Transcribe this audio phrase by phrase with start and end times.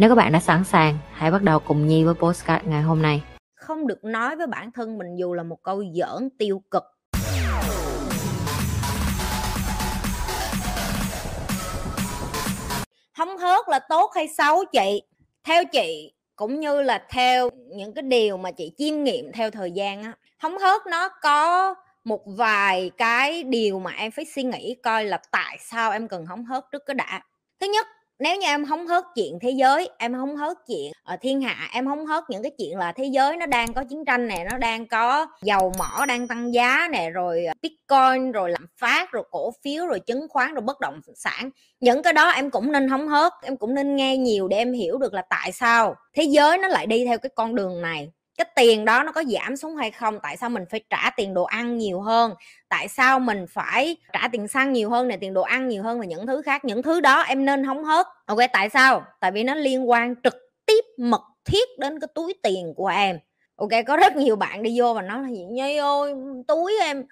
[0.00, 3.02] Nếu các bạn đã sẵn sàng, hãy bắt đầu cùng Nhi với postcard ngày hôm
[3.02, 3.22] nay.
[3.54, 6.82] Không được nói với bản thân mình dù là một câu giỡn tiêu cực.
[13.12, 15.02] Hóng hớt là tốt hay xấu chị?
[15.44, 19.70] Theo chị cũng như là theo những cái điều mà chị chiêm nghiệm theo thời
[19.70, 21.74] gian á, hóng hớt nó có
[22.04, 26.26] một vài cái điều mà em phải suy nghĩ coi là tại sao em cần
[26.26, 27.20] hóng hớt trước cái đã.
[27.60, 27.86] Thứ nhất
[28.18, 31.68] nếu như em không hớt chuyện thế giới, em không hớt chuyện ở thiên hạ,
[31.72, 34.44] em không hớt những cái chuyện là thế giới nó đang có chiến tranh này
[34.50, 39.12] nó đang có dầu mỏ đang tăng giá nè, rồi ờ, bitcoin, rồi lạm phát,
[39.12, 42.72] rồi cổ phiếu, rồi chứng khoán, rồi bất động sản, những cái đó em cũng
[42.72, 45.94] nên không hớt, em cũng nên nghe nhiều để em hiểu được là tại sao
[46.16, 49.24] thế giới nó lại đi theo cái con đường này cái tiền đó nó có
[49.24, 50.18] giảm xuống hay không?
[50.22, 52.34] Tại sao mình phải trả tiền đồ ăn nhiều hơn?
[52.68, 56.00] Tại sao mình phải trả tiền xăng nhiều hơn này tiền đồ ăn nhiều hơn
[56.00, 56.64] và những thứ khác?
[56.64, 58.06] Những thứ đó em nên hóng hớt.
[58.26, 59.04] Ok, tại sao?
[59.20, 60.36] Tại vì nó liên quan trực
[60.66, 63.18] tiếp, mật thiết đến cái túi tiền của em.
[63.56, 66.14] Ok, có rất nhiều bạn đi vô và nói là gì nhây ơi,
[66.48, 67.04] túi em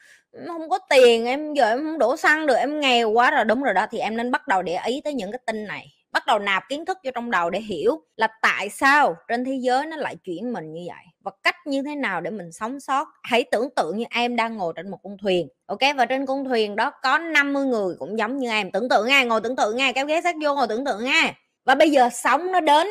[0.46, 3.44] không có tiền, em giờ em không đổ xăng được, em nghèo quá rồi.
[3.44, 5.95] Đúng rồi đó, thì em nên bắt đầu để ý tới những cái tin này
[6.16, 9.58] bắt đầu nạp kiến thức vô trong đầu để hiểu là tại sao trên thế
[9.60, 12.80] giới nó lại chuyển mình như vậy và cách như thế nào để mình sống
[12.80, 13.08] sót.
[13.22, 15.80] Hãy tưởng tượng như em đang ngồi trên một con thuyền, ok?
[15.96, 18.70] Và trên con thuyền đó có 50 người cũng giống như em.
[18.70, 21.34] Tưởng tượng nghe ngồi tưởng tượng nghe kéo ghế sát vô ngồi tưởng tượng nghe
[21.64, 22.86] và bây giờ sóng nó đến,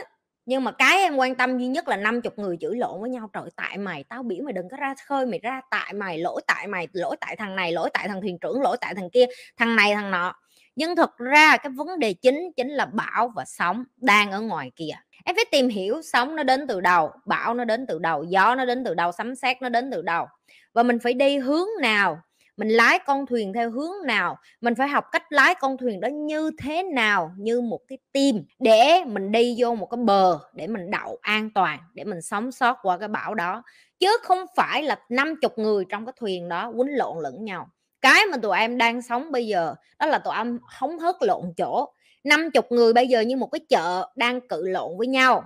[0.46, 3.30] nhưng mà cái em quan tâm duy nhất là 50 người chửi lộn với nhau.
[3.34, 6.42] Trời, tại mày, tao biểu mày đừng có ra khơi, mày ra tại mày, lỗi
[6.48, 9.26] tại mày, lỗi tại thằng này, lỗi tại thằng thuyền trưởng, lỗi tại thằng kia,
[9.58, 10.36] thằng này, thằng nọ
[10.76, 14.72] nhưng thực ra cái vấn đề chính chính là bão và sóng đang ở ngoài
[14.76, 14.92] kia.
[15.26, 18.56] Em phải tìm hiểu sóng nó đến từ đầu bão nó đến từ đầu gió
[18.56, 20.28] nó đến từ đầu sấm sét nó đến từ đầu
[20.74, 22.22] và mình phải đi hướng nào?
[22.58, 24.38] Mình lái con thuyền theo hướng nào?
[24.62, 27.32] Mình phải học cách lái con thuyền đó như thế nào?
[27.38, 31.50] Như một cái tim để mình đi vô một cái bờ để mình đậu an
[31.56, 33.64] toàn, để mình sống sót qua cái bão đó.
[34.00, 37.70] Chứ không phải là 50 người trong cái thuyền đó quýnh lộn lẫn nhau
[38.06, 41.54] cái mà tụi em đang sống bây giờ, đó là tụi em hóng hớt lộn
[41.58, 41.94] chỗ.
[42.24, 45.44] 50 người bây giờ như một cái chợ đang cự lộn với nhau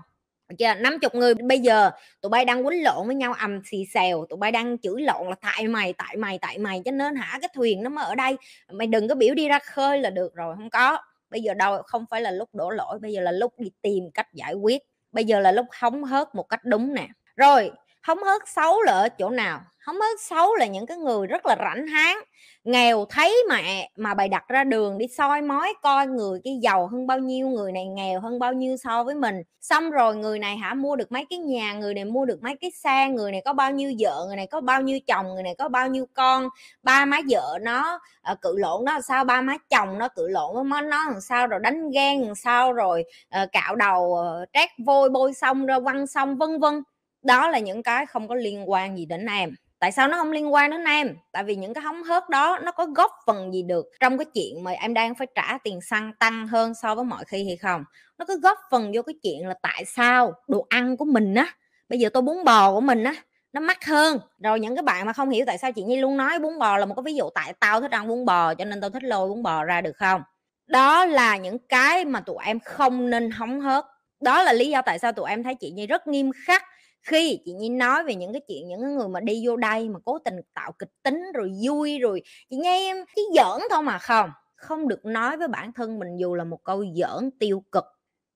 [0.57, 0.73] chưa?
[0.73, 4.37] 50 người bây giờ, tụi bay đang quýnh lộn với nhau, ầm xì xèo, tụi
[4.37, 7.39] bay đang chửi lộn là tại mày tại mày tại mày cho nên hả?
[7.41, 8.37] Cái thuyền nó mới ở đây.
[8.71, 10.97] Mày đừng có biểu đi ra khơi là được rồi, không có.
[11.29, 14.11] Bây giờ đâu, không phải là lúc đổ lỗi, bây giờ là lúc đi tìm
[14.13, 14.83] cách giải quyết.
[15.11, 17.07] Bây giờ là lúc hóng hớt một cách đúng nè.
[17.35, 17.71] Rồi
[18.09, 19.61] hóng hớt xấu là ở chỗ nào?
[19.85, 22.19] Hóng hớt xấu là những cái người rất là rảnh háng
[22.63, 26.87] nghèo thấy mẹ mà bày đặt ra đường đi soi mói coi người cái giàu
[26.87, 29.41] hơn bao nhiêu người này nghèo hơn bao nhiêu so với mình.
[29.61, 32.55] Xong rồi người này hả mua được mấy cái nhà người này mua được mấy
[32.61, 35.43] cái xe người này có bao nhiêu vợ người này có bao nhiêu chồng người
[35.43, 36.49] này có bao nhiêu con
[36.83, 37.99] ba má vợ nó
[38.31, 41.47] uh, cự lộn nó sao ba má chồng nó cự lộn với nó làm sao
[41.47, 43.03] rồi đánh ghen làm sao rồi
[43.43, 46.83] uh, cạo đầu uh, trét vôi bôi xong ra quăng xong vân vân
[47.21, 49.55] đó là những cái không có liên quan gì đến em.
[49.79, 51.15] Tại sao nó không liên quan đến em?
[51.31, 54.25] Tại vì những cái hóng hớt đó nó có góp phần gì được trong cái
[54.33, 57.57] chuyện mà em đang phải trả tiền xăng tăng hơn so với mọi khi hay
[57.57, 57.83] không?
[58.17, 61.53] Nó có góp phần vô cái chuyện là tại sao đồ ăn của mình á,
[61.89, 63.13] bây giờ tôi bún bò của mình á,
[63.53, 64.19] nó mắc hơn.
[64.43, 66.77] Rồi những cái bạn mà không hiểu tại sao chị nhi luôn nói bún bò
[66.77, 69.03] là một cái ví dụ tại tao thích ăn bún bò cho nên tao thích
[69.03, 70.21] lôi bún bò ra được không?
[70.67, 73.85] Đó là những cái mà tụi em không nên hóng hớt.
[74.21, 76.63] Đó là lý do tại sao tụi em thấy chị nhi rất nghiêm khắc
[77.01, 79.89] khi chị Nhi nói về những cái chuyện, những cái người mà đi vô đây
[79.89, 83.81] mà cố tình tạo kịch tính rồi vui rồi, chị Nhi em chỉ giỡn thôi
[83.83, 84.29] mà không
[84.59, 87.83] không được nói với bản thân mình dù là một câu giỡn tiêu cực.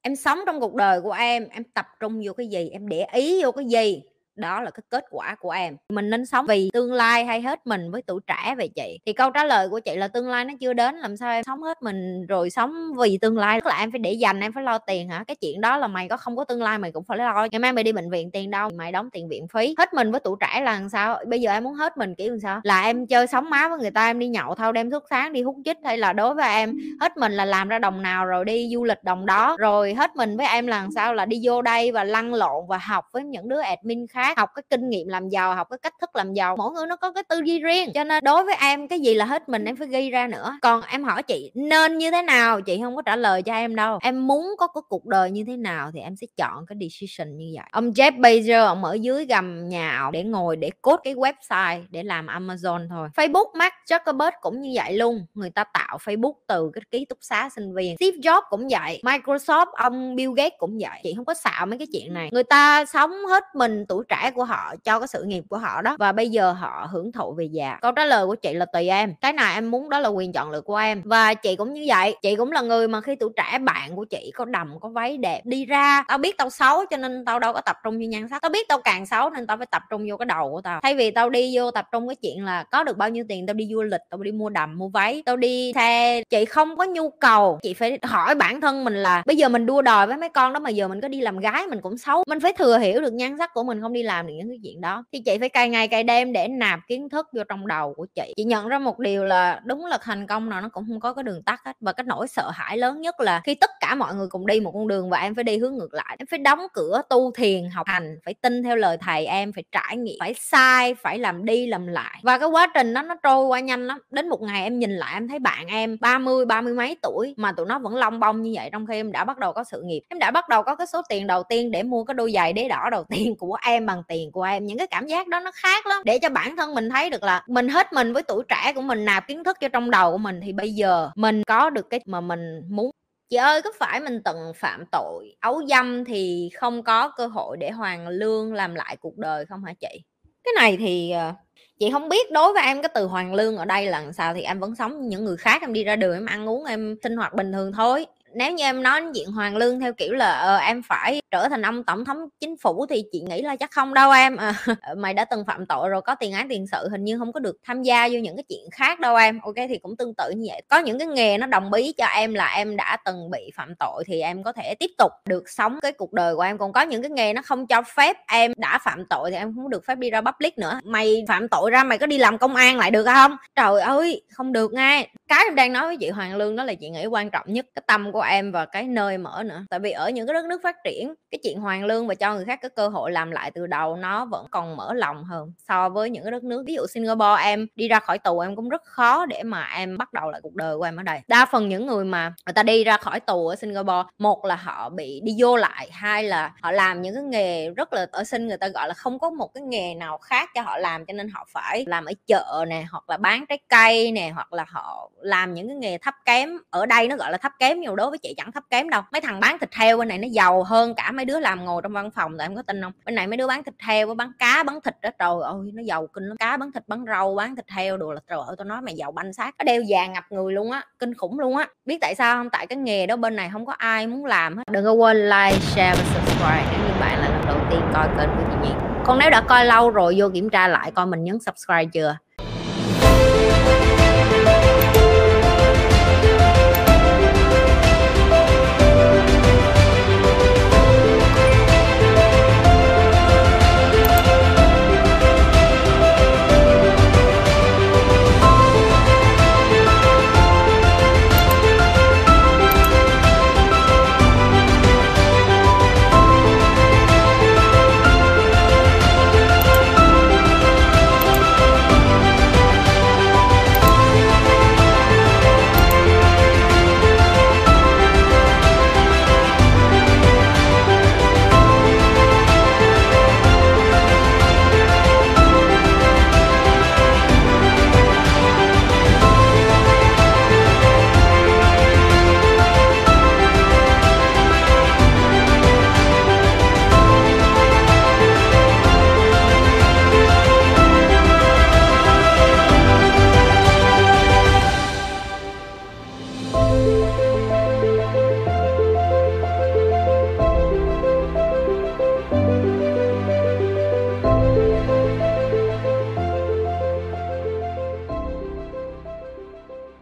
[0.02, 3.06] Em sống trong cuộc đời của em em tập trung vô cái gì, em để
[3.14, 4.02] ý vô cái gì?
[4.36, 5.78] Đó là cái kết quả của em.
[5.90, 9.00] Mình nên sống vì tương lai hay hết mình với tuổi trẻ vậy chị?
[9.06, 11.44] Thì câu trả lời của chị là tương lai nó chưa đến, làm sao em
[11.44, 13.62] sống hết mình rồi sống vì tương lai?
[13.62, 15.24] Tức là em phải để dành, em phải lo tiền hả?
[15.28, 17.48] Cái chuyện đó là mày có không có tương lai mày cũng phải lo.
[17.52, 18.70] Ngày mai mày đi bệnh viện tiền đâu?
[18.76, 19.76] Mày đóng tiền viện phí.
[19.78, 21.20] Hết mình với tuổi trẻ là làm sao?
[21.28, 22.62] Bây giờ em muốn hết mình kiểu làm sao?
[22.64, 25.34] Là em chơi sống má với người ta, em đi nhậu thâu đem thuốc sáng,
[25.34, 28.26] đi hút chích, hay là đối với em, hết mình là làm ra đồng nào
[28.26, 29.56] rồi đi du lịch đồng đó.
[29.60, 31.14] Rồi hết mình với em là làm sao?
[31.14, 34.38] Là đi vô đây và lăn lộn và học với những đứa admin khác khác
[34.38, 36.56] học cái kinh nghiệm làm giàu, học cái cách thức làm giàu.
[36.58, 37.90] Mỗi người nó có cái tư duy riêng.
[37.94, 40.58] Cho nên đối với em, cái gì là hết mình em phải ghi ra nữa.
[40.62, 42.62] Còn em hỏi chị, nên như thế nào?
[42.62, 44.00] Chị không có trả lời cho em đâu.
[44.02, 47.38] Em muốn có cái cuộc đời như thế nào thì em sẽ chọn cái decision
[47.38, 47.66] như vậy.
[47.72, 51.84] Ông Jeff Bezos, ông ở dưới gầm nhà ông để ngồi, để cốt cái website,
[51.90, 53.10] để làm Amazon thôi.
[53.16, 55.26] Facebook, Mark Zuckerberg cũng như vậy luôn.
[55.34, 57.96] Người ta tạo Facebook từ cái ký túc xá sinh viên.
[57.98, 59.02] Steve Jobs cũng vậy.
[59.04, 61.00] Microsoft, ông Bill Gates cũng vậy.
[61.04, 62.30] Chị không có xạo mấy cái chuyện này.
[62.32, 65.82] Người ta sống hết mình, tuổi trẻ của họ, cho cái sự nghiệp của họ
[65.82, 65.96] đó.
[66.00, 67.78] Và bây giờ họ hưởng thụ về già.
[67.82, 69.14] Câu trả lời của chị là tùy em.
[69.22, 71.02] Cái nào em muốn đó là quyền chọn lựa của em.
[71.06, 74.06] Và chị cũng như vậy, chị cũng là người mà khi tuổi trẻ bạn của
[74.06, 77.40] chị có đầm, có váy đẹp đi ra, tao biết tao xấu cho nên tao
[77.40, 78.42] đâu có tập trung như nhan sắc.
[78.42, 80.80] Tao biết tao càng xấu nên tao phải tập trung vô cái đầu của tao.
[80.84, 83.48] Thay vì tao đi vô tập trung cái chuyện là có được bao nhiêu tiền
[83.48, 86.24] tao đi du lịch, tao đi mua đầm, mua váy, tao đi xe.
[86.30, 87.60] Chị không có nhu cầu.
[87.62, 90.54] Chị phải hỏi bản thân mình là bây giờ mình đua đòi với mấy con
[90.54, 92.24] đó mà giờ mình có đi làm gái mình cũng xấu.
[92.28, 94.60] Mình phải thừa hiểu được nhan sắc của mình, không đi làm được những cái
[94.64, 95.04] chuyện đó.
[95.14, 98.06] Thì chị phải cày ngày cày đêm để nạp kiến thức vô trong đầu của
[98.16, 98.34] chị.
[98.38, 101.14] Chị nhận ra một điều là đúng là thành công nào nó cũng không có
[101.14, 101.78] cái đường tắt hết.
[101.80, 104.60] Và cái nỗi sợ hãi lớn nhất là khi tất cả mọi người cùng đi
[104.60, 106.16] một con đường và em phải đi hướng ngược lại.
[106.20, 109.64] Em phải đóng cửa tu thiền, học hành, phải tin theo lời thầy em, phải
[109.72, 112.20] trải nghiệm, phải sai, phải làm đi làm lại.
[112.24, 114.00] Và cái quá trình đó nó trôi qua nhanh lắm.
[114.12, 117.52] Đến một ngày em nhìn lại em thấy bạn em 30 30 mấy tuổi mà
[117.52, 119.82] tụi nó vẫn long bông như vậy trong khi em đã bắt đầu có sự
[119.86, 120.02] nghiệp.
[120.10, 122.54] Em đã bắt đầu có cái số tiền đầu tiên để mua cái đôi giày
[122.54, 124.66] đế đỏ đầu tiên của em mà bằng tiền của em.
[124.66, 126.02] Những cái cảm giác đó nó khác lắm.
[126.06, 128.82] Để cho bản thân mình thấy được là mình hết mình với tuổi trẻ của
[128.82, 131.90] mình, nạp kiến thức cho trong đầu của mình, thì bây giờ mình có được
[131.90, 132.92] cái mà mình muốn.
[133.30, 137.58] Chị ơi, có phải mình từng phạm tội, ấu dâm thì không có cơ hội
[137.58, 140.02] để hoàn lương làm lại cuộc đời không hả chị?
[140.44, 141.34] Cái này thì ờ,
[141.80, 144.42] chị không biết đối với em cái từ hoàn lương ở đây là sao, thì
[144.42, 146.96] em vẫn sống như những người khác, em đi ra đường em ăn uống, em
[147.04, 150.40] sinh hoạt bình thường thôi nếu như em nói diện hoàng lương theo kiểu là
[150.40, 153.72] ờ, em phải trở thành ông tổng thống chính phủ thì chị nghĩ là chắc
[153.72, 154.36] không đâu em.
[154.36, 154.54] À,
[154.98, 157.40] mày đã từng phạm tội rồi có tiền án tiền sự hình như không có
[157.40, 159.40] được tham gia vô những cái chuyện khác đâu em.
[159.44, 160.62] Ok thì cũng tương tự như vậy.
[160.70, 163.74] Có những cái nghề nó đồng ý cho em là em đã từng bị phạm
[163.80, 166.58] tội thì em có thể tiếp tục được sống cái cuộc đời của em.
[166.58, 169.54] Còn có những cái nghề nó không cho phép em đã phạm tội thì em
[169.56, 170.80] không được phép đi ra public nữa.
[170.84, 173.38] Mày phạm tội ra mày có đi làm công an lại được không?
[173.56, 176.74] Trời ơi không được ngay cái em đang nói với chị hoàng lương đó là
[176.74, 179.66] chị nghĩ quan trọng nhất cái tâm của em và cái nơi mở nữa.
[179.70, 182.36] Tại vì ở những cái đất nước phát triển, cái chuyện hoàn lương và cho
[182.36, 185.54] người khác cái cơ hội làm lại từ đầu nó vẫn còn mở lòng hơn
[185.68, 186.64] so với những cái đất nước.
[186.68, 189.98] Ví dụ Singapore em đi ra khỏi tù em cũng rất khó để mà em
[189.98, 191.20] bắt đầu lại cuộc đời của em ở đây.
[191.28, 194.56] Đa phần những người mà người ta đi ra khỏi tù ở Singapore, một là
[194.56, 198.24] họ bị đi vô lại, hai là họ làm những cái nghề rất là ở
[198.24, 201.06] sinh người ta gọi là không có một cái nghề nào khác cho họ làm,
[201.06, 204.54] cho nên họ phải làm ở chợ nè, hoặc là bán trái cây nè, hoặc
[204.54, 206.50] là họ làm những cái nghề thấp kém.
[206.70, 209.02] Ở đây nó gọi là thấp kém nhiều đối với chị chẳng thấp kém đâu.
[209.12, 211.82] Mấy thằng bán thịt heo, bên này nó giàu hơn cả mấy đứa làm ngồi
[211.82, 212.92] trong văn phòng, tại em có tin không?
[213.06, 215.84] Bên này mấy đứa bán thịt heo, bán cá, bán thịt đó, trời ơi, nó
[215.84, 216.38] giàu kinh lắm.
[216.38, 218.96] Cá bán thịt, bán rau, bán thịt heo đồ là trời ơi Tôi nói mày
[218.96, 219.56] giàu banh xác.
[219.58, 221.68] Nó đeo vàng ngập người luôn á, kinh khủng luôn á.
[221.86, 222.50] Biết tại sao không?
[222.50, 224.64] Tại cái nghề đó bên này không có ai muốn làm hết.
[224.72, 228.08] Đừng có quên like, share và subscribe nếu như bạn là lần đầu tiên coi
[228.18, 228.76] kênh của chị Nhi.
[229.06, 232.18] Còn nếu đã coi lâu rồi, vô kiểm tra lại coi mình nhấn subscribe chưa?